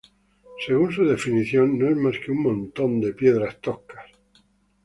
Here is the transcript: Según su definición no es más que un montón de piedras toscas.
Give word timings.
Según 0.65 0.91
su 0.91 1.05
definición 1.05 1.77
no 1.77 1.87
es 1.87 1.95
más 1.95 2.17
que 2.17 2.31
un 2.31 2.41
montón 2.41 2.99
de 3.01 3.13
piedras 3.13 3.61
toscas. 3.61 4.09